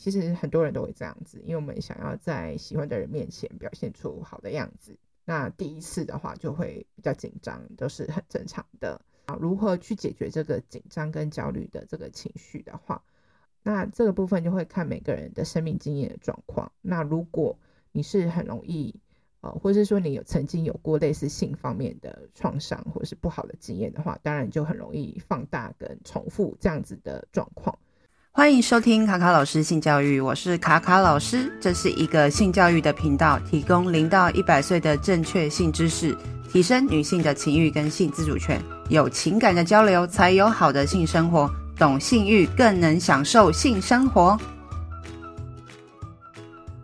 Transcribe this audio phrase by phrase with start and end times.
[0.00, 4.96] 其实很多人都会这样子，因为我们想要在喜欢的人面前表现出好的样子。
[5.26, 9.02] 那第一次的话就会比较紧张，都是很正常的。
[9.26, 13.02] 啊，如何去解决这个紧张跟焦虑的这个情绪的话，
[13.62, 16.72] 那这个部分就会看每个人的生命经验的状况。
[16.80, 17.58] 那如果
[17.92, 18.98] 你是很容易，
[19.42, 27.78] 呃，或是说你有曾经有过类似性方面的创伤或是不好的经验的话，当然就很容易放大跟重复这样子的状况。
[28.40, 36.16] 欢迎收听卡卡老师性教育，我是卡卡老师，这是一个性教育的频道，提供零到一百岁的正确性知识，
[36.50, 38.58] 提升女性的情欲跟性自主权，
[38.88, 44.38] 有情感的交流才有好的性生活，懂性欲更能享受性生活。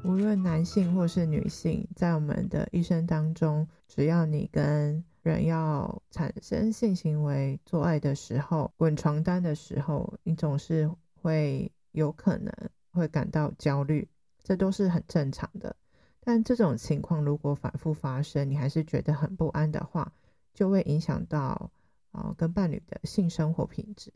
[0.02, 10.91] 无论男性或是女性，在我们的一生当中，只要你跟人要产生性行为、做爱的时候、滚床单的时候，你总是。
[11.27, 12.55] 会有可能
[12.93, 14.09] 会感到焦虑，
[14.45, 15.75] 这都是很正常的。
[16.21, 20.12] 但这种情况如果反复发生，你还是觉得很不安的话，
[20.55, 21.73] 就会影响到
[22.12, 24.12] 呃跟伴侣的性生活品质。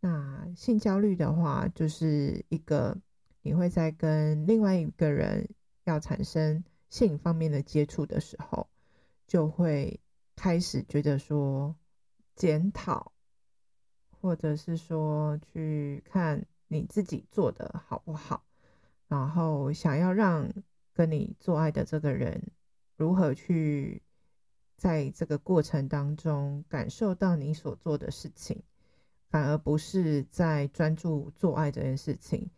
[0.00, 2.96] 那性焦虑的话，就是一个
[3.42, 5.46] 你会在跟另外一个人
[5.84, 8.66] 要产生性方面的接触的时候，
[9.26, 10.00] 就会
[10.36, 11.76] 开始觉得说
[12.34, 13.12] 检讨。
[14.20, 18.44] 或者是说去看你自己做的好不好，
[19.08, 20.52] 然后想要让
[20.92, 22.52] 跟你做爱的这个人
[22.96, 24.02] 如何去
[24.76, 28.62] 在这个过程当中感受到你所做的事情，
[29.30, 32.50] 反而不是在专注做爱这件事情。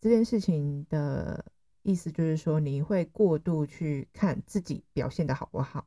[0.00, 1.44] 这件事情的
[1.82, 5.86] 意思就是说，你会过度去看自己表现的好不好，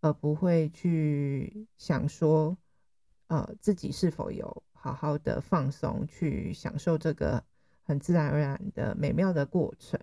[0.00, 2.58] 而不会去想说。
[3.30, 7.44] 呃，自己是否有好好的放松，去享受这个
[7.84, 10.00] 很自然而然的美妙的过程？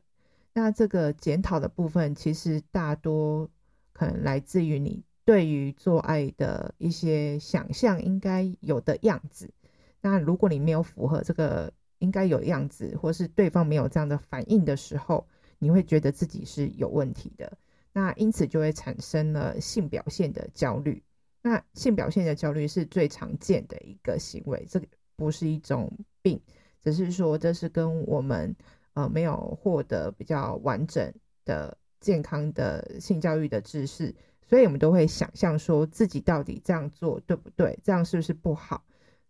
[0.54, 3.50] 那这个检讨的部分，其实大多
[3.92, 9.54] 可能来自于你对于做爱的一些想象应该有的样子。
[10.00, 15.28] 那如果你没有符合这个应该有样子，或是对方没有这样的反应的时候，
[15.60, 17.58] 你会觉得自己是有问题的。
[17.92, 21.04] 那因此就会产生了性表现的焦虑。
[21.48, 25.90] 那性表现的焦虑是最常见的一个行为，这个不是一种
[26.22, 26.42] 病，
[26.84, 28.54] 只是说这是跟我们
[28.96, 31.14] 呃没有获得比较完整
[31.46, 34.14] 的健康的性教育的知识，
[34.46, 37.80] 所以我们都会想象说自己到底这样做对不对？
[37.82, 38.84] 这样是不是不好？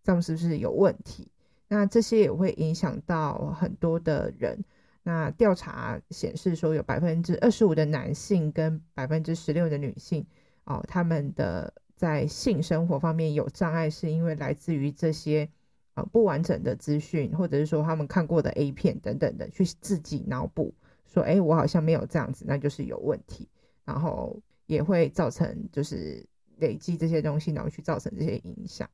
[0.04, 1.32] 这样是不是有问题？
[1.68, 4.66] 那这些也会影响到很多的人。
[5.04, 10.26] 那调查显示说，有百分之二十五的男性跟百分之十六的女性
[10.64, 11.72] 哦，他们的。
[11.98, 15.50] 在性生活方面有障碍，是因为来自于这些
[15.96, 20.76] 呃不完整的资讯，或者是说他们看过的 A 片等等的，去自己脑补
[21.08, 23.50] 说，哎，我好像没有这样子，那就是有问题，
[23.84, 26.24] 然后也会造成就是
[26.58, 28.88] 累积这些东西，然后去造成这些影响。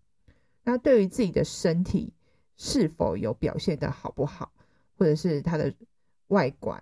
[0.64, 2.14] 那对于自己的身体
[2.56, 4.54] 是否有表现的好不好，
[4.98, 5.74] 或者是他的
[6.28, 6.82] 外观、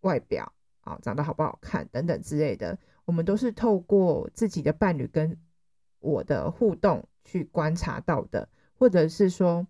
[0.00, 0.50] 外表
[0.80, 5.36] 啊，长得好不好看等等之类的，我们都是透过自己的伴侣跟
[6.00, 9.66] 我的互动去观察到的，或者是说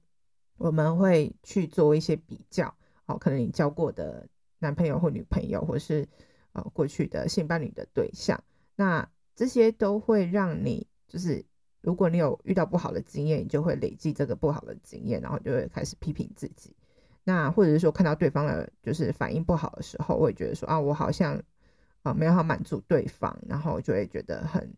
[0.57, 2.75] 我们会去做一些比较，
[3.07, 6.09] 哦，可能你交过的男朋友或女朋友，或是
[6.53, 8.43] 呃过去的性伴侣的对象，
[8.77, 11.45] 那这些都会让你就是，
[11.81, 16.77] 如果你有遇到不好的经验，你就会累积这个不好的经验，然后就会开始批评自己。
[17.25, 24.73] 那或者是说看到对方的就是反应不好的时候，会觉得说啊，我好像啊、呃、没有好满足对方，然后就会觉得很。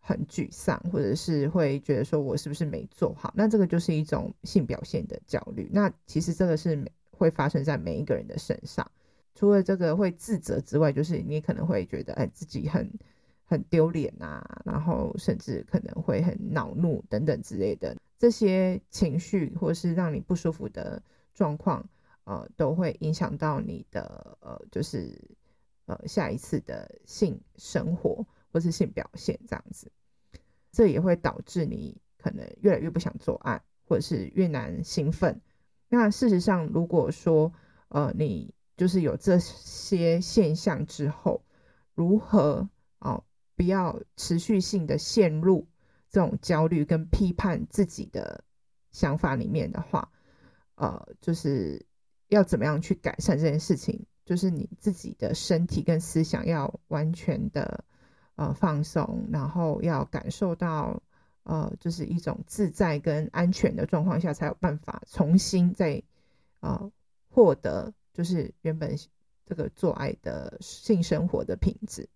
[0.00, 3.32] 很沮丧，或者是会觉得说我是不是没做好？
[3.36, 5.68] 那这个就是一种性表现的焦虑。
[5.72, 8.90] 那其实这个是会发生在每一个人的身上。
[9.34, 12.90] 除了这个会自责之外，就是你可能会觉得哎自己很
[13.44, 21.00] 很丢脸啊，然后甚至可能会很恼怒等等之类的这些情绪，或是让你不舒服的
[21.34, 21.88] 状况，
[22.24, 25.16] 呃，都会影响到你的呃，就是
[25.86, 28.26] 呃下一次的性生活
[28.58, 29.92] 或是性表现这样子。
[30.72, 35.40] 这也会导致你可能越来越不想做爱，或者是越难兴奋。
[35.88, 37.52] 那事实上，如果说
[37.88, 41.44] 呃你就是有这些现象之后，
[41.94, 42.68] 如何
[42.98, 43.22] 哦
[43.54, 45.68] 不要持续性的陷入
[46.10, 48.42] 这种焦虑跟批判自己的
[48.90, 50.10] 想法里面的话，
[50.74, 51.86] 呃，就是
[52.26, 54.06] 要怎么样去改善这件事情？
[54.24, 57.84] 就是你自己的身体跟思想要完全的。
[58.38, 61.02] 呃，放松，然后要感受到，
[61.42, 66.00] 呃，就是一种自在跟安全的状况下，才有办法重新再，
[66.60, 66.92] 呃，
[67.28, 68.96] 获得就是原本
[69.44, 72.08] 这个做爱的性生活的品质，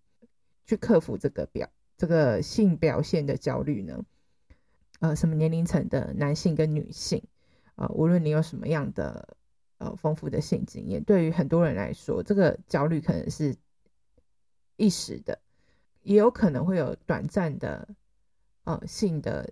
[0.65, 4.05] 去克服这个表这个性表现的焦虑呢？
[5.01, 7.21] 呃，什么年龄层的男性跟女性，
[7.75, 9.35] 呃，无论你有什么样的
[9.77, 13.57] 呃丰富的性经验，对于很多人来说，这个焦虑可能是
[14.77, 15.39] 一时的，
[16.03, 17.87] 也有可能会有短暂的
[18.65, 19.49] 呃性的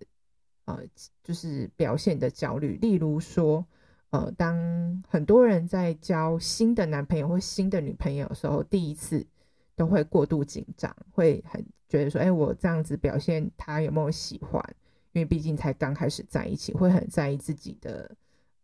[0.66, 0.80] 呃
[1.24, 3.66] 就是表现的焦虑，例如说。
[4.12, 9.26] 呃，当很多人在交新的男朋友或新的女朋友的时候，第一次
[9.74, 14.62] 都会过度紧张，会很觉得说，哎，我这样子表现，他有没有喜欢？
[15.14, 18.14] 因为毕竟才刚开始在一起，会很在意自己的，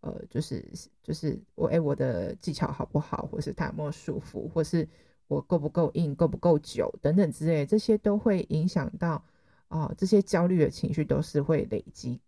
[0.02, 0.70] 呃，就是
[1.02, 4.86] 就是我，哎，我的技巧好不好，或是他有没有舒服，或是
[5.28, 9.24] 我够不够硬，够不够久等等之类，这些都会影响到，
[9.68, 12.20] 哦、这些焦虑的情绪都是会累积。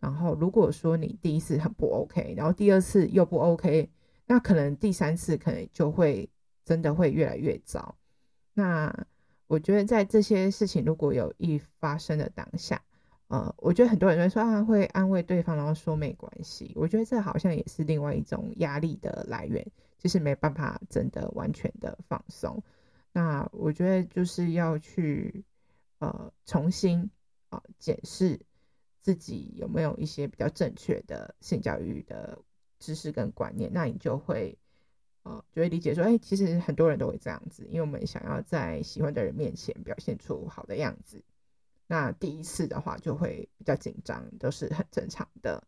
[0.00, 3.90] 然后，如果说你第一次很不 OK，然后第二次又不 OK，
[4.26, 6.28] 那可能第三次可能就会
[6.64, 7.96] 真的会越来越糟。
[8.54, 8.94] 那
[9.46, 12.80] 我觉得在这些事情如果有一发生的当下，
[13.26, 16.72] 呃，我觉得很多人会说啊，会安慰对方，然后说没关系。
[16.76, 19.66] 我觉得这好像也是另外一种压力的来源，
[19.98, 22.64] 其实没办法真的完全的放松。
[23.12, 25.44] 那我觉得就是要去
[25.98, 27.10] 呃重新
[27.50, 28.40] 啊、呃、检视。
[29.00, 32.42] 自己有没有一些比较正确的性教育的
[32.78, 34.58] 知识跟观念，那你就会
[35.22, 41.24] 呃就会理解说，哎、其实很多人都会这样子，因为我们想要在喜欢的人面前表现出好的样子，
[41.86, 45.66] 那第一次的话就会比较紧张，都是很正常的。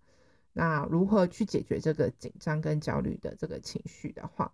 [0.52, 4.52] 那如何去解决这个紧张跟焦虑的这个情绪的话，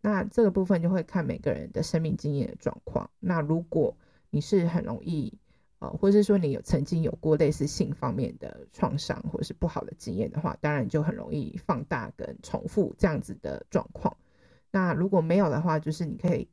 [0.00, 3.10] 那这个部分就会看每个人的生命经验的状况。
[3.20, 3.96] 那如果
[4.30, 5.38] 你是很容易。
[5.78, 14.16] 呃，或是说你有曾经有过类似性方面的创伤或是不好的经验的话，当然就很容易放大跟重复这样子的状况。
[14.70, 16.48] 那如果没有的话，就是你可以，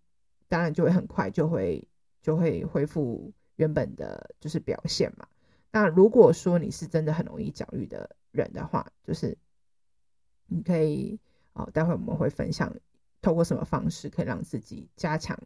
[0.50, 1.88] 当然就会很快就会
[2.22, 5.26] 就会恢复原本的就是表现嘛。
[5.72, 9.38] 那如果说你是真的很容易焦虑的人的话，就是
[10.48, 11.18] 你可以
[11.54, 12.76] 哦，待会我们会分享
[13.22, 15.40] 透过什么方式可以让自己加强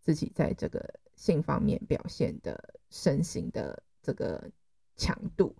[0.00, 0.94] 自己在这个。
[1.18, 4.52] 性方面表现的身心的这个
[4.94, 5.56] 强度，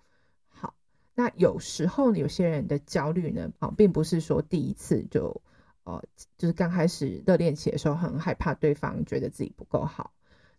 [0.47, 0.77] 好，
[1.17, 5.43] 那有时候有些人的焦虑呢，啊，并不是说第一次就，
[5.83, 6.05] 哦，
[6.37, 10.13] 就是刚开始热恋期的时候很害怕对方觉得自己不够好，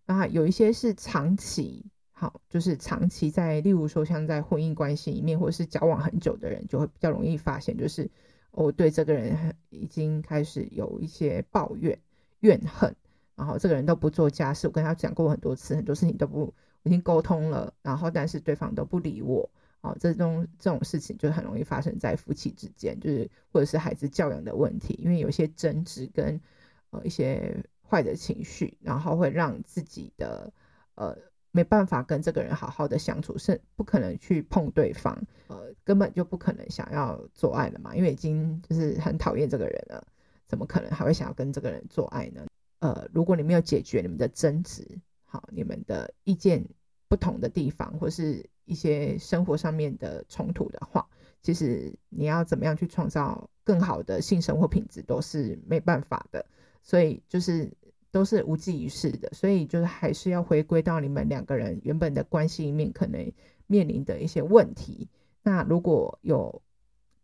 [0.06, 1.86] 那有一些是长期，
[2.20, 8.12] 好，就是长期在，例如说像在婚姻关系里面，或者是交往很久的人，就会比较容易发现，就是
[8.52, 11.98] 我对这个人已经开始有一些抱怨、
[12.42, 12.94] 怨恨。
[13.38, 19.50] 然后这个人都不做家事，我跟他讲过很多次，很多事情都不，已经沟通了，然后但是对方都不理我，
[19.80, 26.42] 哦，这种这种事情就很容易发生在夫妻之间，就是或者是孩子教养的问题，因为有些争执跟
[26.90, 30.52] 呃一些坏的情绪，然后会让自己的
[30.96, 31.18] 呃
[31.60, 40.08] 没办法跟这个人好好的相处，是不可能去碰对方，呃根本就不可能想要做爱了嘛，因为已经就是很讨厌这个人了，
[40.48, 42.46] 怎么可能还会想要跟这个人做爱呢？
[42.80, 46.66] 呃，如果你没有解决你们的争执，好，你们的意见
[47.10, 51.10] 不同的地方，或是一些生活上面的冲突的话，
[51.42, 56.46] 其实你要怎么样去创造更好的性生活品质都是没办法的，
[56.84, 57.74] 所以就是
[58.12, 63.32] 都是无济于事的，所以就是还是要回归到你们两个人原本的关系里面可能
[63.68, 65.10] 面临的一些问题，
[65.44, 66.62] 那如果有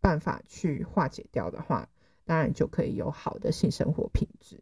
[0.00, 1.88] 办法去化解掉的话，
[2.24, 4.60] 当然就可以有好的性生活品质。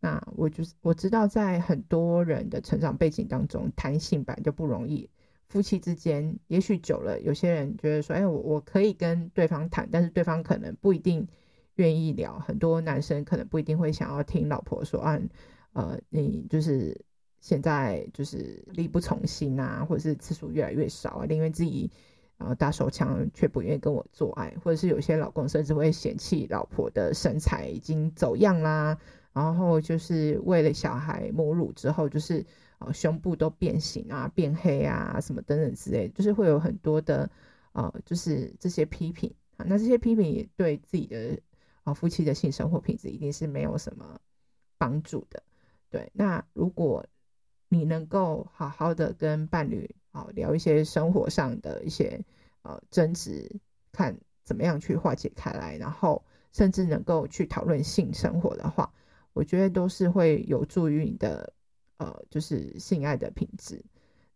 [0.00, 5.08] 那我就是我知道，在很多人的成长背景当中，谈性本就不容易。
[5.48, 11.28] 夫妻之间，也许久了，有些人觉得说：“哎，我我可以跟对方谈，但是对方可能不一定
[11.82, 15.20] 愿意聊。”很多男生可能不一定会想要听老婆说：“啊，
[15.72, 17.04] 呃，你就是
[17.40, 21.90] 现在就是力不从心啊，或者是次数越来越少啊，宁愿自己
[22.38, 28.98] 呃打手枪，却不愿意跟我做爱。”或者是有些老公甚至会嫌弃老婆的身材已经走样啦。
[29.34, 32.44] 然后就是为了小孩母乳之后，就是
[32.78, 37.30] 呃胸部都变形啊、变黑啊什么等等之类，就是会有很多的
[37.72, 39.64] 呃就是这些批评啊。
[39.66, 41.38] 那这些批评也对自己的
[41.84, 44.20] 啊、夫妻的性生活品质一定是没有什么
[44.78, 45.42] 帮助的。
[45.90, 47.06] 对，那如果
[47.68, 52.24] 你能够好好的跟伴侣啊、聊一些生活上的一些
[52.62, 53.60] 呃争执，
[53.92, 58.92] 看怎么样去化解开来，然后甚至能够去讨论性生活的话。
[59.34, 61.54] 我觉得都是会有助于你的，
[61.96, 63.82] 呃，就是性爱的品质。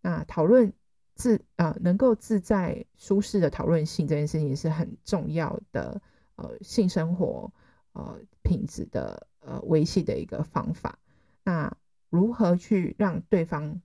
[0.00, 0.72] 那讨论
[1.14, 6.00] 自啊、呃，能够自在舒适的讨论性这件事情是很重要的，
[6.36, 7.52] 呃，性生活
[7.92, 10.98] 呃品质的呃维系的一个方法。
[11.42, 11.76] 那
[12.08, 13.80] 如何去让对方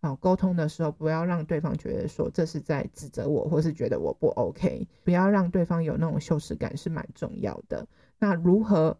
[0.00, 7.88] 啊沟通的时候，不要让对方觉得说这是在指责我，或是觉得我不 OK，不要让对方有那种羞耻感是蛮重要的。
[8.18, 8.98] 那如何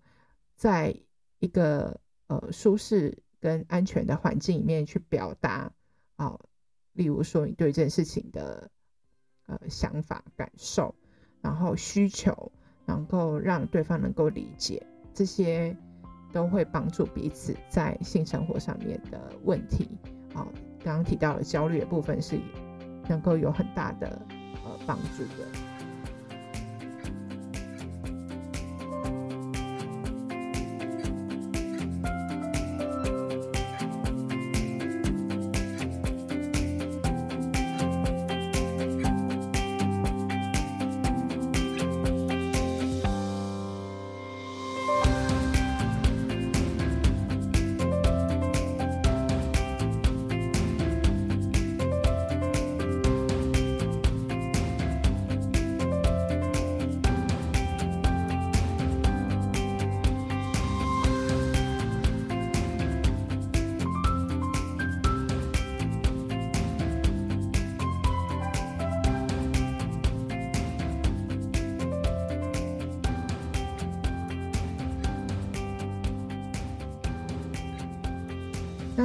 [0.57, 0.99] 在
[1.39, 5.73] 一个呃舒适跟安全的环境里面去表达
[6.17, 6.41] 啊、
[6.93, 8.71] 例如说你对这件事情的
[9.45, 10.95] 呃想法、感受，
[11.43, 12.53] 然后需求，
[12.87, 15.77] 能够让对方能够理解，这些
[16.33, 19.89] 都会帮助彼此在性生活上面的问题。
[20.35, 20.47] 啊、
[20.83, 22.39] 刚刚提到的焦虑的部分是
[23.09, 24.19] 能够有很大的
[24.65, 25.66] 呃帮助的。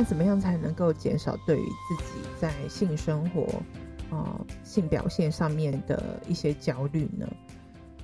[0.01, 3.61] 那怎么样才能够减少对于自己在性生活、
[4.09, 7.31] 呃性表现上面的一些焦虑呢？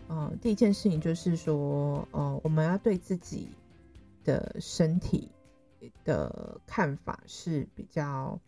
[0.08, 3.50] 呃，第一件事情就是说，呃，我们要对自己
[4.24, 5.32] 的身体
[6.06, 8.40] 的看法是比较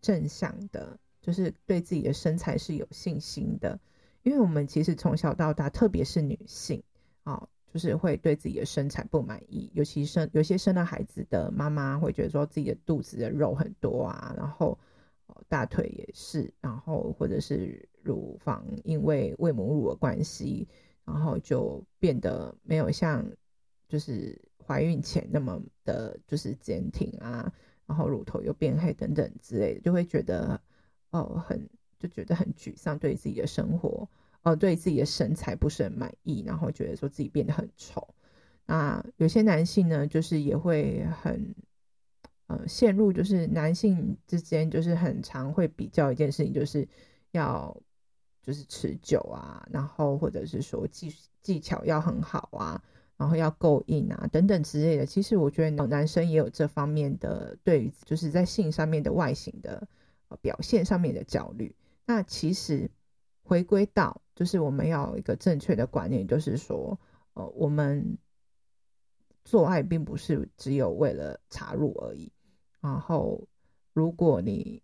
[0.00, 3.78] 正向的，就是对自己的身材是有信心的，
[4.22, 6.82] 因为我们其实从小到大，特别是女性
[7.24, 7.48] 啊。
[7.72, 14.78] 就是会对自己的身材不满意，尤其生有些生了孩子的妈妈会觉得说自己的肚子的肉很多啊，然后
[15.48, 20.66] 大腿也是，然后或者是乳房因为喂母乳的关系，
[21.04, 23.24] 然后就变得没有像
[23.86, 27.52] 就是怀孕前那么的，就是坚挺啊，
[27.86, 30.58] 然后乳头又变黑等等之类的，就会觉得
[31.10, 34.08] 哦很就觉得很沮丧，对自己的生活。
[34.42, 38.14] 呃，对自己的身材不是很满意，然后觉得说自己变得很丑。
[38.66, 41.54] 那有些男性呢，就是也会很
[42.46, 46.86] 呃陷入，就是男性之间就是很常会比较一件事情，就是
[47.32, 47.76] 要
[48.42, 52.82] 就是持久啊，然后或者是说技技巧要很好啊，
[53.16, 55.06] 然后要够硬啊等等之类的。
[55.06, 59.88] 其实我觉得男生也有这方面的对于就是在性上面的外形的
[60.40, 61.74] 表现上面的焦虑。
[62.06, 62.90] 那其实
[63.48, 64.20] 回归到。
[64.36, 67.00] 就是我们要有一个正确的观念，就是说，
[67.34, 68.18] 呃，我们
[69.44, 72.30] 做爱并不是只有为了插入而已。
[72.80, 73.48] 然后，
[73.92, 74.80] 如果你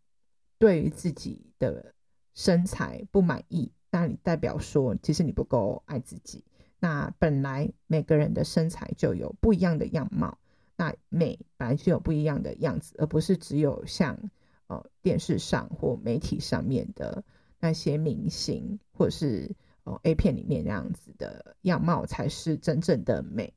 [0.58, 1.94] 对于自己的
[2.34, 6.42] 身材不满意，那你代表说，其实你不够爱自己。
[6.80, 10.36] 那本来每个人的身材就有不一样的样貌，
[10.74, 14.18] 那美本来就有不一样的样子，而不是只有像
[14.66, 17.22] 呃电视上或媒体上面的。
[17.64, 19.50] 那些明星或者是
[19.84, 23.54] 哦 A 片里面那样子的样貌才是真正的美，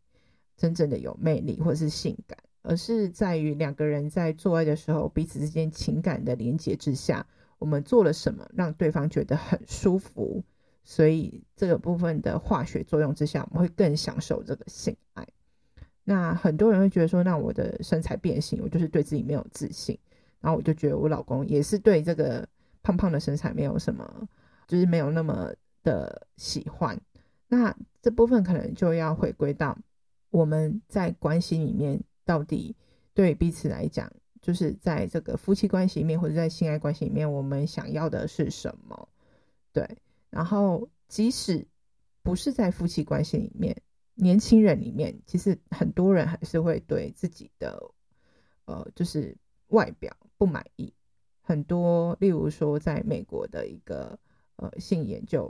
[0.55, 7.27] 真正的有魅力或者是性感，而是在于两个人在做爱的时候彼此之间情感的连接之下，
[7.59, 10.41] 我们做了什么让对方觉得很舒服，
[10.85, 15.27] 所以这个部分的化学作用之下，我们会更享受这个性爱。
[16.05, 19.99] 那很多人会觉得说，那我的身材变形，我就是对自己没有自信，
[20.39, 22.47] 然后我就觉得我老公也是对这个。
[22.87, 24.29] 胖胖的身材没有什么，
[24.65, 25.53] 就是没有那么
[25.83, 26.97] 的喜欢。
[27.49, 29.77] 那这部分可能就要回归到
[30.29, 32.73] 我们在关系里面，到底
[33.13, 34.09] 对彼此来讲，
[34.41, 39.09] 就是在这个夫妻关系里面或者在性爱关系里面，我们想要的是什么？
[39.73, 39.85] 对。
[40.29, 41.67] 然后，即使
[42.23, 43.75] 不是在夫妻关系里面，
[44.13, 47.91] 年轻人里面，其实很多人还是会对自己的
[48.63, 49.35] 呃，就是
[49.67, 50.93] 外表不满意。
[51.47, 54.19] 很多，例如说，在美国的一个
[54.57, 55.49] 呃性研究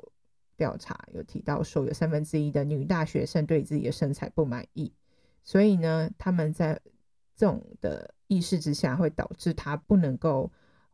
[0.56, 4.94] 调查有提到说，有三分之一的女大学生对自己的身材不满意，
[5.44, 6.80] 所以呢，他们在
[7.36, 10.52] 这种的意识之下，会导致他不能够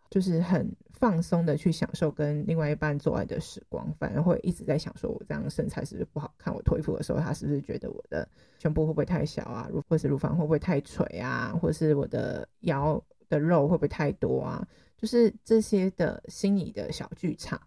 [0.10, 6.55] 就是很放松的去享受跟另外一半做爱的时光，反而会一直在想说，我这样身材是不是不好看？
[6.55, 8.25] 我脱衣服的时候，他是不是觉得我的
[8.57, 9.69] 胸部会不会太小啊？
[9.89, 11.53] 或是乳房会不会太垂啊？
[11.62, 14.65] 或是我的腰的肉会不会太多啊？
[15.03, 17.62] 就是这些的心理的小剧场，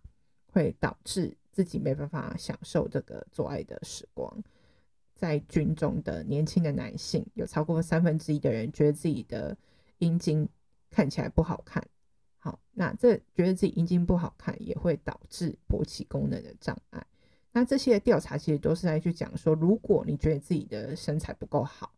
[0.47, 4.43] 会导致自己没办法享受这个做爱的时光。
[5.14, 9.55] 在军中的年轻的男性，有超过三分之一的人觉得自己的
[9.99, 10.49] 阴茎
[10.88, 11.87] 看起来不好看。
[12.38, 17.07] 好，那这觉得自己阴茎不好看，也会导致勃起功能的障碍。
[17.52, 21.93] 那这些调查其实都是在去讲说，如果你觉得自己的身材不够好，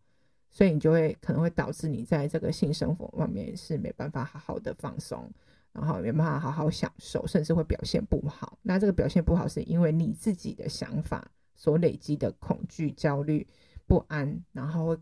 [0.51, 5.31] 所以你就会可能会导致你在这个性生活方面是没办法好好的放松，
[5.73, 8.59] 然后没办法好好享受，甚至会表现不好。
[8.63, 13.47] 那这个表现不好是因为你自己的想法所累积的恐惧、焦虑、
[13.87, 14.97] 不安，然后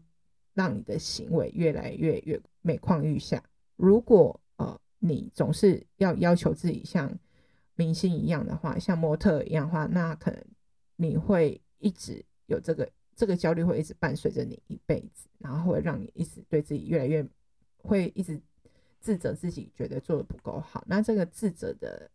[0.54, 3.42] 让你的行为越来越越每况愈下。
[3.76, 7.16] 如果呃你总是要要求自己像
[7.74, 10.42] 明星一样的话，像模特一样的话，那可能
[10.96, 17.26] 你会一直有这个这个焦虑，会一直伴随着你一辈子，然后会让你一直对自己越来越
[17.78, 18.40] 会一直
[19.00, 20.84] 自责自己，觉得做的不够好。
[20.86, 22.10] 那这个自责的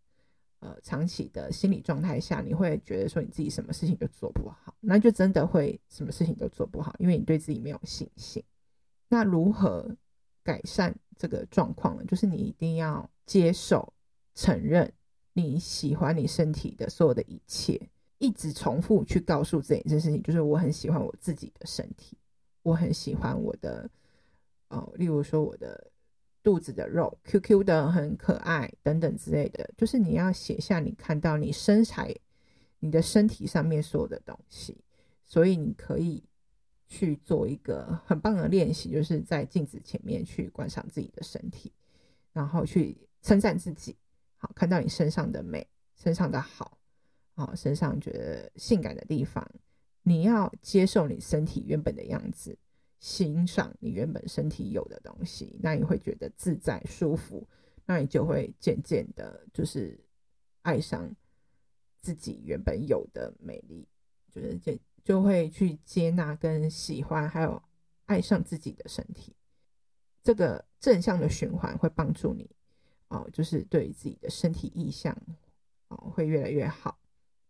[0.60, 8.44] 呃长期的心理状态下，你会觉得说你自己什么事情都做不好，那就真的会什么事情都做不好，因为你对自己没有信心。
[9.10, 9.98] 那如何
[10.44, 12.06] 改善这个状况呢？
[12.06, 13.92] 就是你一定要接受、
[14.36, 14.94] 承认。
[15.34, 17.90] 你喜欢你身体的所有的一切，
[18.22, 22.16] 一直重复去告诉自己这件事情，就是我很喜欢我自己的身体，
[22.62, 23.90] 我很喜欢我的，
[24.70, 25.92] 哦，例如说我的
[26.44, 32.16] 肚子的肉，Q Q 的很可爱等等之类的，就是你要写下你看到你身材、
[32.80, 34.78] 你的身体上面所有的东西，
[35.26, 36.24] 所以你可以
[36.88, 41.72] 去做一个很棒的练习，就是在镜子前面去观赏自己的身体，
[42.34, 43.98] 然后去称赞自己。
[44.38, 46.78] 好，看到你身上的美，身上的好，
[47.36, 49.50] 啊，身上觉得性感的地方，
[50.04, 52.58] 你要接受你身体原本的样子，
[53.00, 57.48] 欣赏你原本身体有的东西，那你会觉得自在舒服，
[57.86, 60.00] 那你就会渐渐的，就是
[60.62, 61.16] 爱上
[62.02, 63.88] 自己原本有的美丽，
[64.30, 67.62] 就是就就会去接纳跟喜欢，还有
[68.06, 69.36] 爱上自己的身体，
[70.22, 72.50] 这个正向的循环会帮助你。
[73.08, 75.14] 哦，就是对于自己的身体意向，
[75.90, 76.98] 哦，会越来越好，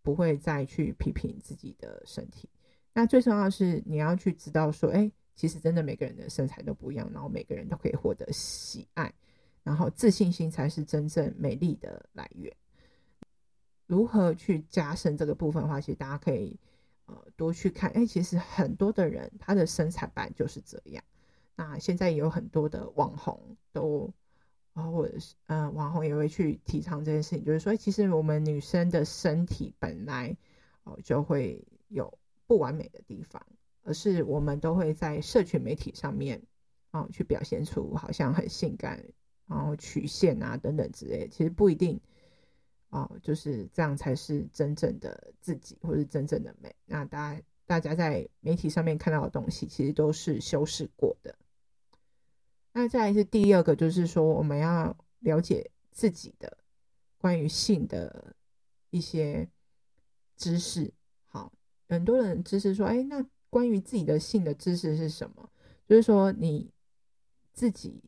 [0.01, 2.49] 不会再去批评自己的身体。
[2.93, 9.13] 那最重要的是，你要去知道说，哎，其实真的每个人的身材都不一样，然后每个人都可以获得喜爱，
[9.63, 12.53] 然后自信心才是真正美丽的来源。
[13.87, 16.59] 如何去加深这个部分的话，其实大家可以
[17.05, 21.03] 呃多去看，哎，其实很多的人他的身材本来就是这样。
[21.55, 24.13] 那现在也有很多的网红都。
[24.89, 30.37] 或者是嗯、网红也会去提倡这件事情，就是说，其实我们女生的身体本来
[30.83, 32.17] 哦就会有
[32.47, 33.45] 不完美的地方，
[33.83, 36.41] 而是我们都会在社群媒体上面
[36.91, 39.03] 哦去表现出好像很性感，
[39.47, 41.99] 然后曲线啊等等之类，其实不一定
[42.89, 46.73] 哦，就是这样才是真正的自己或是真正的美。
[46.85, 51.35] 那大家大家在媒体上面看到的东西，其实都是修饰过的。
[52.73, 56.57] 那再来是第二个，就是说我们要了解自己的
[57.17, 58.33] 关于性的
[58.89, 59.47] 一些
[60.37, 60.93] 知识。
[61.27, 61.51] 好，
[61.89, 65.49] 很多人知识说，哎，那关于自己的性的知识是什么？
[65.85, 66.71] 就是说你
[67.51, 68.01] 自己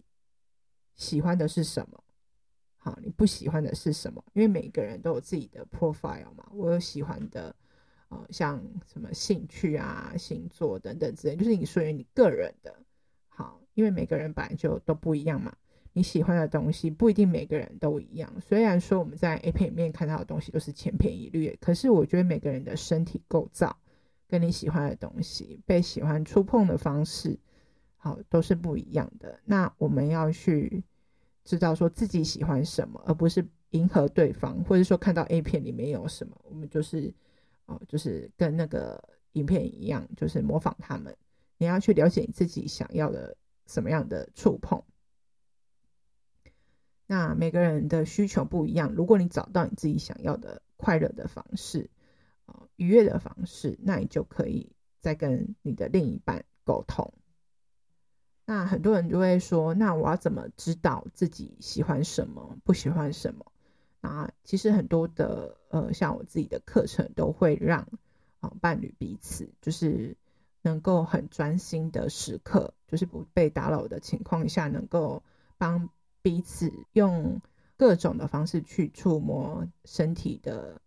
[0.95, 2.01] 喜欢的是什么？
[2.77, 4.23] 好，你不喜欢的是什么？
[4.33, 6.49] 因为每个人都有自己的 profile 嘛。
[6.53, 7.53] 我有喜欢的，
[8.07, 12.73] 呃，像什么兴趣啊、星座等等之类，就是你属于你个人的。
[13.73, 15.53] 因为每个人本来就都不一样嘛，
[15.93, 18.31] 你喜欢的东西不一定每个人都一样。
[18.41, 23.77] 虽然说我们在 A 片里面看到的东西都是千篇一律，可是我觉得每个人的身体构造
[24.27, 27.37] 跟你喜欢的东西、被喜欢触碰的方式，
[27.97, 29.39] 好，都是不一样的。
[29.45, 30.83] 那我们要去
[31.43, 37.13] 知道说自己喜欢什么，而不是迎合对方，或者说看到 A 片里面有什么，我们就是
[37.65, 41.15] 哦，就是跟那个影片一样，就是模仿他们。
[41.57, 43.35] 你要去了解你自己想要的。
[43.65, 44.83] 什么样的触碰？
[47.05, 48.93] 那每个人的需求不一样。
[48.93, 51.89] 如果你找到你自己想要的快乐的方式，
[52.45, 57.13] 啊，愉悦的方式，那你就可以再跟你的另一半沟通。
[58.45, 63.45] 那很多人就会说：“那我要怎么知道自己喜欢什么，不喜欢什么？”
[64.01, 67.87] 那其实很多的呃，像我自己的课程都会让
[68.39, 70.17] 啊伴侣彼此就是。
[70.63, 75.21] 能够很专心的时刻，就是不被打扰的情况下，能够
[75.57, 75.89] 帮
[76.21, 77.41] 彼此用
[77.77, 80.81] 各种的方式去触摸身体的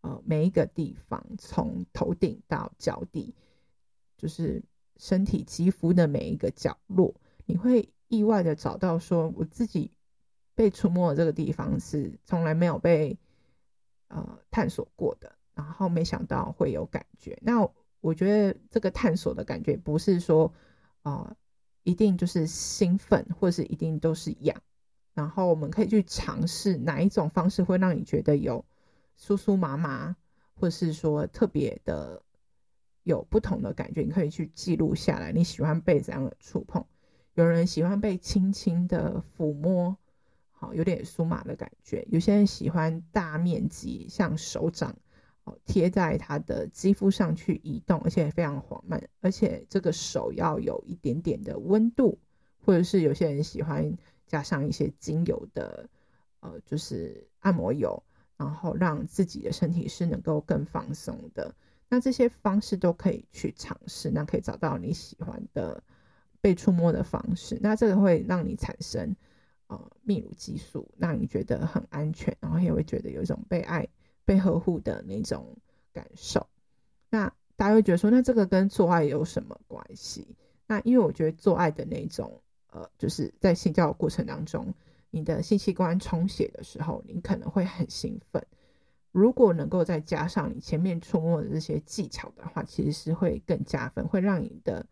[0.00, 3.34] 呃每一个地方，从头顶到脚底，
[4.16, 4.62] 就是
[4.96, 7.14] 身体肌肤的每一个角落，
[7.46, 9.90] 你会意外的找到说，我自己
[10.54, 13.18] 被触摸的这个地方是从来没有被
[14.06, 17.36] 呃探索过的，然后没想到会有感觉。
[17.42, 17.68] 那
[18.06, 20.54] 我觉得这个探索的感觉不是说
[21.02, 21.36] 啊、呃，
[21.82, 24.62] 一定就是兴奋，或是一定都是痒。
[25.12, 28.64] 然后我们可以去尝试哪一种方式会让你觉得有
[29.18, 30.14] 酥酥麻麻，
[30.54, 32.22] 或是说特别的
[33.02, 35.32] 有不同的感觉，你可以去记录下来。
[35.32, 36.86] 你喜欢被怎样的触碰？
[37.34, 39.96] 有人喜欢被轻轻的抚摸。
[40.52, 42.06] 好，有点酥麻的感觉。
[42.08, 44.96] 有些人喜欢大面积，像手掌，
[45.46, 49.02] 哦，贴在他的肌肤上去移动，而且非常缓慢。
[49.20, 52.18] 而且这个手要有一点点的温度，
[52.64, 55.88] 或者是有些人喜欢加上一些精油的，
[56.40, 58.02] 呃，就是按摩油，
[58.36, 61.54] 然后让自己的身体是能够更放松的。
[61.88, 65.82] 那这些方式都可以去尝试，那可以找到你喜欢的
[66.40, 67.58] 被触摸的方式。
[67.62, 69.16] 那这个会让你产生。
[69.68, 73.84] 呃，泌乳激素让你觉得很安全，然后也会觉得有一种被爱、
[74.26, 75.56] 被呵护的那种
[75.94, 76.46] 感受。
[77.08, 80.36] 那大家会觉得说，那这个跟做爱有什么关系？
[80.66, 84.74] 那因为我觉得做爱的那种，呃，就是在性交的过程当中，
[85.10, 88.46] 你的性器官充血的时候，你可能会很兴奋。
[89.12, 94.86] 如果能够再加上你前面触摸的这些技巧的话，其实是会更加分，会让你的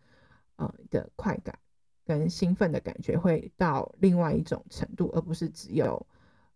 [0.57, 1.59] 呃你的快感。
[2.07, 6.07] 跟兴奋的感觉会到另外一种程度，而不是只有，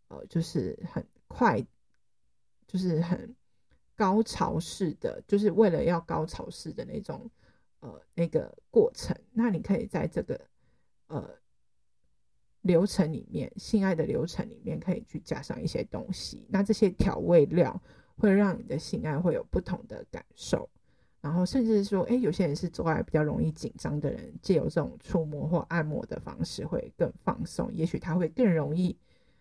[0.09, 1.67] 呃，就是很快，
[2.69, 3.35] 就是很
[3.97, 7.29] 高潮式的，就是为了要高潮式的那种，
[7.81, 9.17] 呃，那个过程。
[9.33, 10.41] 那你可以在这个，
[11.09, 11.29] 呃，
[12.61, 16.47] 流程里面，性爱的流程里面，可以去加上一些东西。
[16.49, 17.83] 那这些调味料
[18.17, 20.69] 会让你的性爱会有不同的感受。
[21.21, 28.97] 然后甚至说，哎，有些人是做爱比较容易紧张的人，借由这种触摸或按摩的方式会更放松，也许他会更容易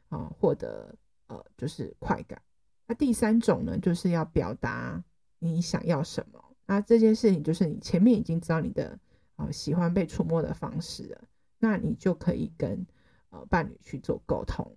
[0.10, 0.96] 啊、获得
[1.28, 2.42] 呃就是快感。
[2.88, 5.04] 那第三种呢，就是要表达
[5.40, 6.44] 你想要什么。
[6.66, 8.98] 那这件事情就是你前面已经知道你的、
[9.36, 11.22] 呃、喜欢被触摸的方式了，
[11.60, 12.86] 那你就可以跟
[13.30, 14.76] 呃伴侣去做沟通，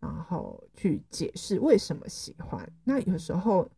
[0.00, 2.72] 然后去解释为什么喜欢。
[2.84, 3.68] 那有时候。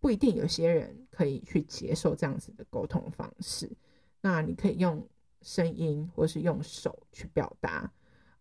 [0.00, 3.74] 不一定有些人可以去接受这样子的沟通方式，
[4.20, 5.02] 那你可以用
[5.40, 7.90] 声音或是用手去表达，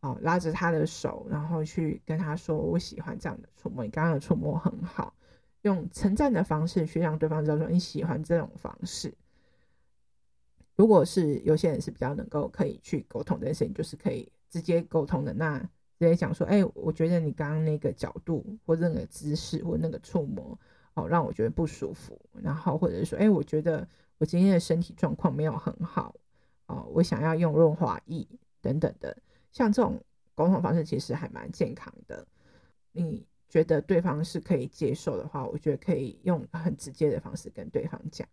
[0.04, 5.14] 哦，拉着他的手，然后去跟他说：“我喜欢这样的触摸，你刚刚的触摸很好。”
[5.64, 9.14] 用称赞的方式去让对方知道说你喜欢这种方式。
[10.76, 15.68] 如果是有些人是比较能够可以去沟通这件事情，就是可以直接沟通的，那直
[16.00, 20.58] 接讲说：“哎，我觉得你刚刚那个角度或那个姿势或那个触摸。”
[20.96, 23.88] 哦，让我觉得不舒服，然后或者是说，哎，我觉得
[24.20, 26.14] 我今天的身体状况没有很好，
[26.68, 28.28] 哦，我想要用润滑液
[28.62, 29.18] 等等的，
[29.54, 30.04] 像这种
[30.36, 32.28] 沟通方式其实还蛮健康的。
[32.92, 38.28] 你觉得对方是可以接受的话，我觉得可以用很直接的方式跟对方讲。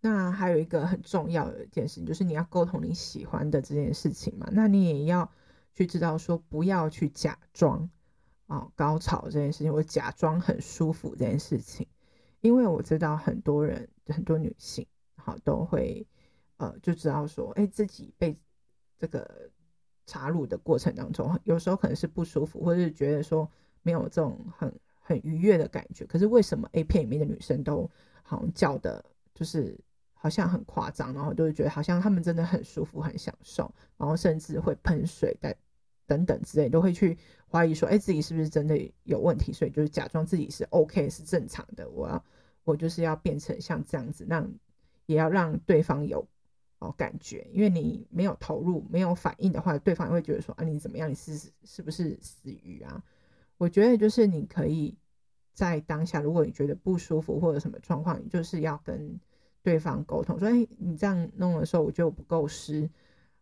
[0.00, 5.30] 那还有一个很重要的一件事情，就是你要沟通你喜欢的这件事情嘛，那你也要
[5.74, 7.88] 去知道说，不要去假装。
[8.46, 11.86] 哦，高潮这件事情，我假装很舒服这件事情，
[12.40, 16.06] 因为我知道很多人，很多女性，好都会，
[16.58, 18.36] 呃，就知道说，哎，自己被
[18.98, 19.48] 这个
[20.12, 23.48] 插入的过程当中，有时候可能是不舒服，或者是觉得说
[23.82, 26.04] 没有这种很很愉悦的感觉。
[26.04, 27.90] 可是为什么 A 片里面的女生都
[28.22, 29.02] 好像叫的，
[29.34, 29.78] 就是
[30.12, 35.56] 好像很夸张，然后都会觉得好像她们真的很舒服、很享受，然后甚至会喷水在。
[36.04, 37.16] 等等之类，都会去
[37.50, 39.50] 怀疑说，哎，自己是不是真的有问题？
[39.50, 41.88] 所以就是假装自己是 OK，是正常的。
[41.88, 42.22] 我要，
[42.64, 44.52] 我就是要变成像这样子，让
[45.06, 46.26] 也要让对方有
[46.82, 51.10] 哦感觉，因为你没有投入、没有反应的话，对方也会觉得说，啊，你怎么样？
[51.10, 53.02] 你是是不是死鱼啊？
[53.58, 54.96] 我觉得就是你可以
[55.54, 59.20] 在当下，如果你觉得不舒服或者什么状况，你就是要跟
[59.62, 62.90] 对方沟通，说，哎，你这样弄的时候，我觉得我不够湿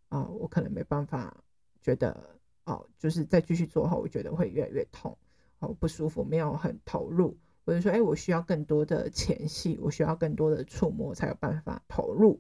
[0.09, 1.43] 啊，我可能没办法
[1.81, 2.39] 觉得。
[2.65, 5.17] 哦，就是再继续做后，我觉得会越来越痛，
[5.59, 12.39] 哦，不舒服，没有很投入，或者说，哎，我需要更多的前戏，我需要更多的触摸才有办法投入，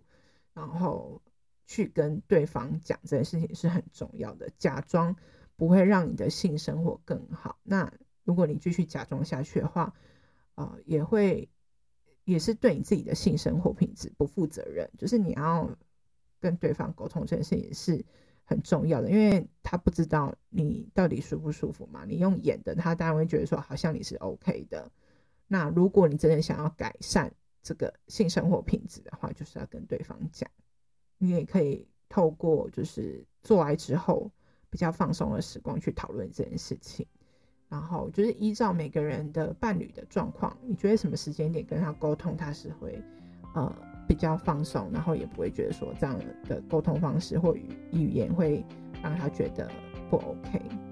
[0.54, 1.20] 然后
[1.66, 4.50] 去跟对方讲这件事情是很重要的。
[4.58, 5.14] 假装
[5.56, 7.92] 不会让你的性生活更好，那
[8.24, 9.94] 如果你继续假装下去的话，
[10.54, 11.48] 啊、呃，也会
[12.24, 14.90] 也是对你自己的性生活品质不负责任。
[14.98, 15.70] 就是你要
[16.40, 18.04] 跟对方沟通这件事情是。
[18.50, 22.04] 很重要的，因为他不知道你到底舒不舒服嘛。
[22.04, 24.90] 你用演的，他当然会觉得说好像你是 OK 的。
[25.46, 30.48] 那如果你真的想要改善这个性生活品质的话，就是要跟对方讲。
[31.18, 34.30] 你也可以透过就是做爱之后
[34.70, 37.06] 比较放松的时光去讨论这件事情。
[37.68, 43.00] 然后就是依照每个人的伴侣的状况，你觉得什么时间点跟他沟通，他是会
[43.54, 43.72] 呃
[44.08, 46.18] 比较放松，然后也不会觉得说这样
[46.48, 48.64] 的沟通方式或语语言会
[49.00, 49.70] 让他觉得
[50.10, 50.89] 不 OK。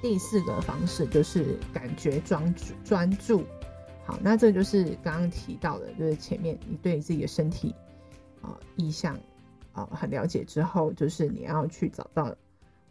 [0.00, 3.44] 第四个方式就是感觉专注专注，
[4.06, 7.74] 好，那这就是刚刚提到的，就是前面你对自己的身体
[8.40, 9.16] 啊、呃、意向
[9.72, 12.32] 啊、呃、很了解之后，就是你要去找到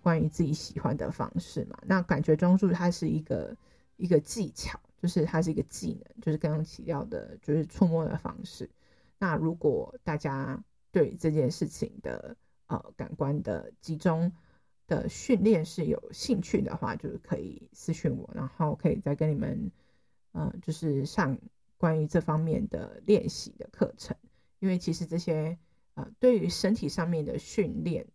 [0.03, 1.77] 关于自己喜欢的方式嘛。
[1.85, 3.55] 那感觉专注它是一个
[3.95, 8.69] 一个技巧，就是它是一个技能，就是刚刚提到的，就是触摸的方式。
[9.17, 12.35] 那如果大家对这件事情的
[12.67, 14.29] 呃感官的集中。
[14.87, 19.71] 的训练是有兴趣的话，就是可以私讯我，然后可以再跟你们，
[20.31, 21.37] 呃，就是上
[21.77, 24.15] 关于这方面的练习的课程。
[24.59, 25.59] 因为其实这些，
[25.93, 28.07] 呃，对于身体上面的训练，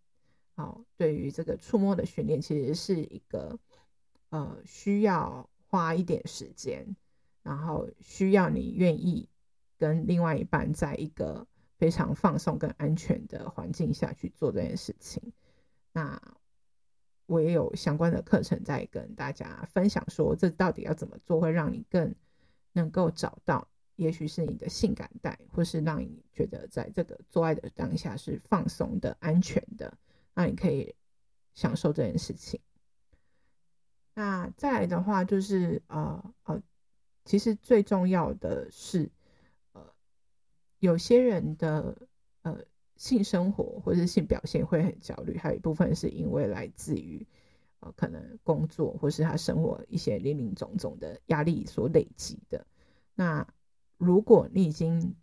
[0.56, 3.58] 哦，对于这个触摸的训练，其实是一个，
[4.30, 6.96] 呃，需要花一点时间，
[7.42, 9.28] 然后需要你愿意
[9.78, 15.32] 跟另外一半在一个非常放松跟安全的环境下去做这件事情。
[15.92, 16.20] 那
[17.26, 22.14] 我也有相关的课程在跟大家分享，说这到底要怎么做会让你更
[22.72, 29.96] 能够找到，也许是你的性感带，或是让你觉得在这个做爱的当下是放松的、安全的，
[30.34, 30.94] 那你可以
[31.54, 32.60] 享受这件事情。
[34.14, 36.62] 那再来的话就是呃呃，
[37.24, 39.10] 其实最重要的是
[39.72, 39.94] 呃，
[40.78, 41.96] 有些人的。
[43.02, 47.26] 性生活或是性表现会很焦虑，还有一部分是因为来自于
[47.80, 52.64] 呃可能工作或是他生活一些林林总总的压力所累积的。
[53.16, 53.44] 那
[53.98, 55.16] 如果你已经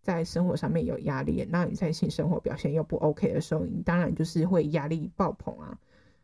[0.00, 5.78] 在生活上面有压力，那你在性生活表现又不 OK 的时候，你当然就是会压力爆棚啊。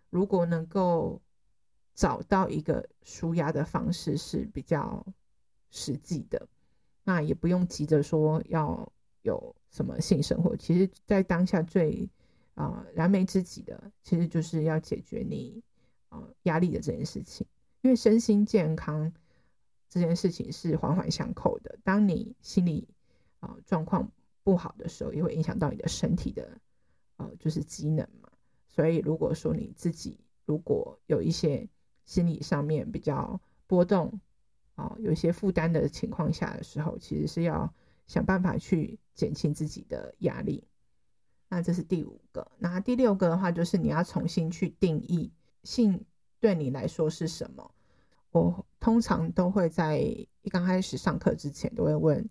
[0.09, 1.20] 如果能够
[1.94, 5.05] 找到一个舒压的方式是比较
[5.70, 6.48] 实际的，
[7.05, 9.55] 那也不用急着说要有。
[9.70, 12.09] 什么性生活，其实，在当下最
[12.54, 15.62] 啊、燃眉之急的，其实就是要解决你
[16.09, 17.46] 啊、压力的这件事情。
[17.83, 19.12] 因为身心健康
[19.88, 21.78] 这件事情是环环相扣的。
[21.85, 22.88] 当你心理
[23.40, 24.11] 啊、状况
[24.42, 26.61] 不好的时候，也会影响到你的身体的
[27.16, 28.31] 呃就是机能嘛。
[28.66, 31.68] 所以，如果说你自己如果有一些
[32.07, 34.20] 心理上面比较波动
[34.74, 37.72] 啊、有一些负担的情况下的时候，其实是要。
[38.09, 40.62] 想办法去减轻自己的压力，
[41.48, 42.52] 那这是第五个。
[42.57, 45.33] 那第六个的话，就是你要重新去定义
[45.64, 46.04] 性
[46.38, 47.74] 对你来说是什么。
[48.31, 52.28] 我通常都会在一刚开始上课之前，都会问，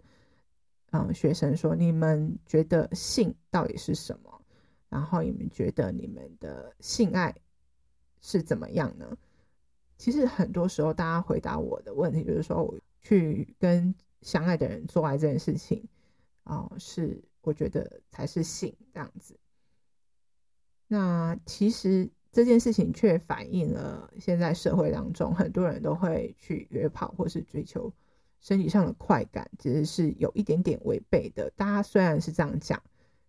[0.91, 4.41] 嗯，学生说：你们觉得性到底是什么？
[4.87, 7.35] 然后你们觉得你们的性爱
[8.21, 9.17] 是怎么样呢？
[9.97, 13.93] 其实很多时候，大家回答我的问题就是说，我去跟。
[14.23, 15.87] 相爱的人做爱这件事情，
[16.47, 19.37] 啊、呃，是我觉得才是性这样子。
[20.87, 27.93] 那其实这件事情却反映了现在社会当中很多人都会去约炮或是追求
[28.39, 31.51] 身体上的快感，其实是有一点点违背的。
[31.55, 32.81] 大家虽然是这样讲，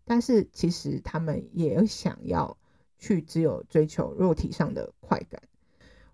[0.04, 2.56] 但是其实他们也想要
[2.98, 5.42] 去只有追求肉体上的快感。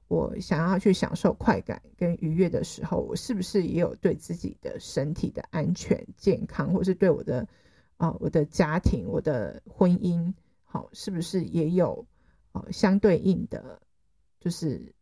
[0.07, 7.49] 我想要去享受快感跟愉悦的时候，我是不是也有对自己的身体的安全、健康，或是对我的
[7.97, 12.07] 啊、我的家庭、我的婚姻，好，是不是也有
[12.53, 13.81] 呃相对应的，
[14.41, 14.95] 就是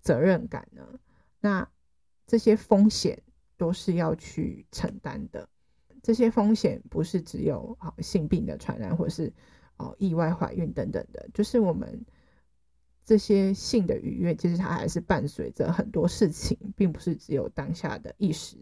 [0.00, 1.00] 责任感呢？
[1.40, 1.68] 那
[2.26, 3.22] 这些风险
[3.56, 5.48] 都是要去承担的。
[6.02, 9.32] 这些风险不是只有啊性病的传染，或是
[9.76, 12.06] 哦意外怀孕等等的，就是我们。
[13.04, 18.56] 这些性的愉悦，其实它还是伴随着很多事情，并不是只有当下的一时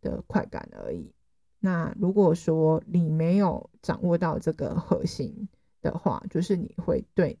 [0.00, 1.12] 的快感而已。
[1.58, 5.48] 那如果说你没有掌握到这个核心，
[5.80, 7.38] 的话，就是你会对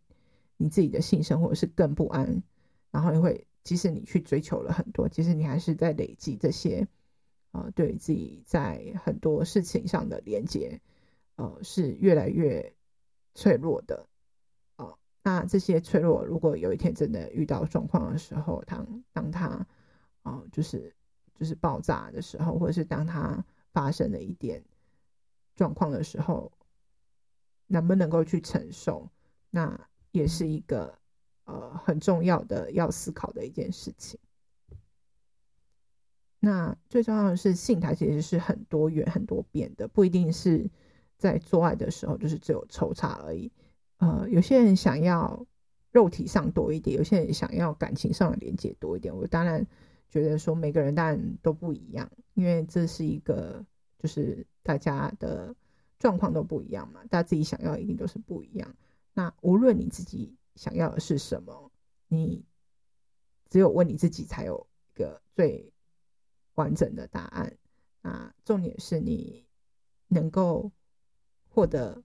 [0.56, 2.42] 你自己的性生活是更不安，
[2.90, 6.88] 然后你会即使你去追求了很多，其实你还是在累积这些，
[7.52, 10.80] 呃，对自己在很多事情上的连接，
[11.36, 12.74] 呃，是越来越
[13.34, 14.08] 脆弱的，
[15.22, 19.66] 那这些脆弱，如果有一天真的遇到状况的时候，当当它，啊、
[20.22, 20.94] 呃，就是
[21.34, 24.62] 就是爆炸的时候，或者是当它发生了一点
[25.54, 26.52] 状况的时候。
[27.68, 29.08] 能不能够去承受，
[29.48, 30.98] 那也是一个
[31.44, 34.20] 呃很重要的要思考的一件事情。
[36.38, 40.68] 那最重要的是，性它其实是很多元、很多变的，不一定是
[41.16, 43.50] 在做爱的时候就是只有抽插而已。
[44.02, 45.46] 呃，有些人想要
[45.92, 49.16] 肉体上多一点，有些人想要感情上的连接多一点。
[49.16, 49.64] 我当然
[50.10, 53.64] 觉得说每个人当然都不一样，因为这是一个
[53.98, 55.54] 就是大家的。
[55.98, 58.74] 状况都不一样嘛，大家自己想要一定都是不一样。
[59.14, 61.70] 那无论你自己想要的是什么，
[62.08, 62.44] 你
[63.48, 65.72] 只有问你自己才有一个最
[66.54, 67.56] 完整的答案。
[68.00, 69.46] 那重点是你
[70.08, 70.72] 能够
[71.46, 72.02] 获得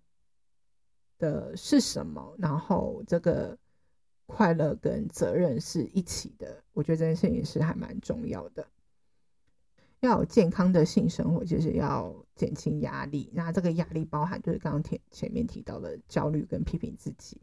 [1.17, 3.57] 的是什么，然后这个
[4.25, 6.63] 快乐跟责任是一起的。
[6.73, 8.67] 我觉得这件事情是还蛮重要的。
[10.01, 13.31] 要有健康的性生活，就是要减轻压力。
[13.33, 17.41] 那这个压力包含就是刚刚前前面提到的焦虑跟批评自己。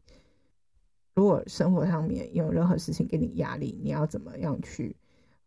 [1.14, 4.96] 如果生活上面有任何事情给你压力，你要怎么样去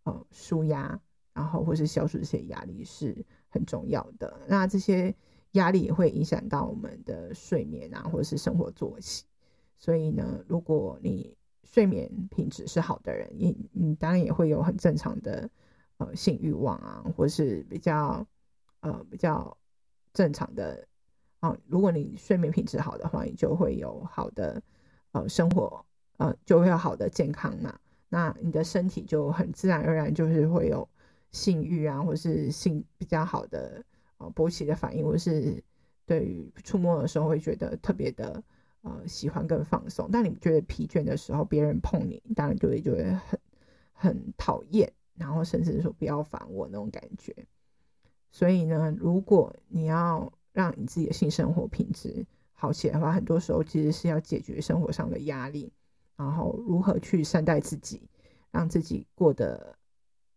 [0.03, 0.99] 呃舒压，
[1.33, 4.41] 然后或是消除这些压力是很重要的。
[4.47, 5.15] 那这些
[5.57, 9.25] 压力也会影响到我们的睡眠啊，或者是生活作息。
[9.77, 15.47] 所以呢，如果你睡眠品质是好的人，你你当然也会有很正常的。
[15.99, 18.23] 呃，性欲望啊，或是比较
[18.81, 19.57] 呃比较
[20.13, 20.87] 正常的
[21.39, 24.61] 啊、如果你睡眠品质好的话，你就会有好的
[25.13, 25.83] 呃生活，
[26.17, 27.79] 呃就会有好的健康嘛。
[28.09, 30.87] 那你的身体就很自然而然就是会有
[31.31, 33.83] 性欲啊，或是性比较好的
[34.17, 35.63] 呃勃起的反应，或是
[36.05, 38.43] 对于触摸的时候会觉得特别的
[38.81, 40.09] 呃喜欢跟放松。
[40.11, 43.39] 但你觉得疲倦的时候，别人碰你，当然就会就会很
[43.93, 44.91] 很讨厌。
[45.19, 47.35] 然后甚至说不要烦我那种感觉，
[48.29, 55.73] 所以呢，如果你要让你自己的性生活品质好起来的话，很多时候其实是要解决生活上的压力，
[56.15, 58.07] 然后如何去善待自己，
[58.51, 59.75] 让自己过得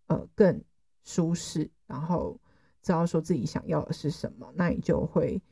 [0.07, 0.65] 呃更
[1.05, 2.41] 舒适，然后
[2.83, 5.43] 知道说自己想要的是什么，那你就会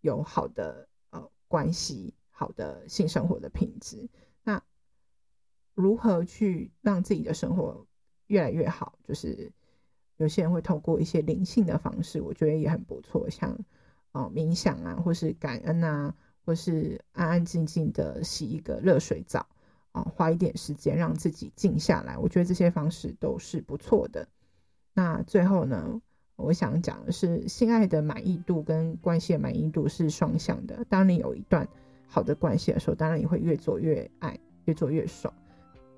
[0.00, 4.08] 有好的呃关系，好的性生活的品质。
[4.42, 4.62] 那
[5.74, 7.86] 如何去让自己的生活
[8.26, 9.52] 越来越好，就是
[10.16, 13.58] 有些人会透过一些灵性的方式，我觉得也很不错，像
[14.12, 19.46] 哦、冥想啊，或是感恩啊，或是安安静静的洗一个热水澡
[19.92, 24.26] 啊、花一点时间让自己静下来，我觉得这些方式都是不错的。
[24.94, 26.00] 那最后呢，
[26.36, 30.84] 我想讲的是，性爱的满意度跟关系的满意度是双向的。
[30.88, 31.66] 当你有一段
[32.06, 35.32] 好的关系的时候，当然你会越做越爱，越做越爽。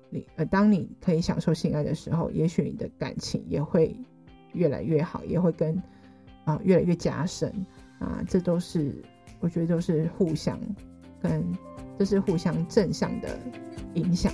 [0.09, 3.95] 你呃，当你可以享受性爱的时候，也许你的感情也会
[4.53, 5.81] 越来越好，也会跟
[6.45, 7.53] 啊、越来越加深
[7.99, 8.95] 啊，这都是
[9.39, 10.59] 我觉得都是互相
[11.21, 11.45] 跟
[11.97, 13.37] 这是互相正向的
[13.93, 14.33] 影响。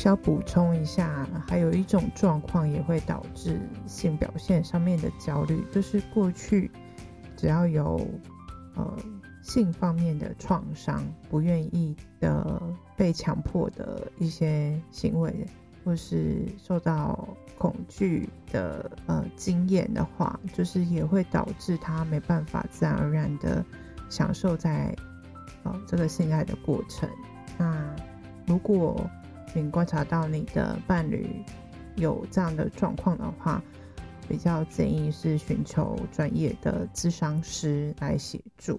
[0.00, 6.70] 小小补充一下，还有一种状况也会导致性表现上面的焦虑，就是过去
[7.36, 8.00] 只要有
[8.76, 8.96] 呃
[9.42, 12.62] 性方面的创伤，不愿意的
[12.96, 15.46] 被强迫的一些行为，
[15.84, 23.62] 或是受到恐惧的呃经验的话，就是也会导致他没办法自然而然的
[24.08, 24.96] 享受在
[25.62, 27.06] 呃这个性爱的过程。
[27.58, 27.94] 那
[28.46, 28.98] 如果
[29.52, 31.44] 并观察到你的伴侣
[31.96, 33.62] 有这样的状况的话，
[34.28, 38.78] 比较建议是寻求专业的咨商师来协助。